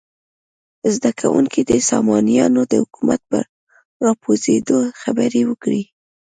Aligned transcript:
زده 0.95 1.11
کوونکي 1.19 1.61
دې 1.69 1.77
د 1.81 1.85
سامانیانو 1.91 2.61
د 2.71 2.73
حکومت 2.83 3.21
په 3.31 3.39
راپرزېدو 4.05 4.77
خبرې 5.01 5.41
وکړي. 5.49 5.81